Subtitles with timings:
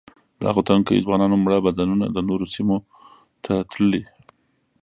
[0.39, 2.77] د هغو تنکیو ځوانانو مړه بدنونه د نورو سیمو
[3.45, 4.03] ته تللي.